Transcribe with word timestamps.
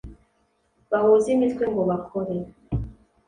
bahuze 0.91 1.27
imitwe 1.35 1.63
ngo 1.71 1.81
bakore 1.89 2.35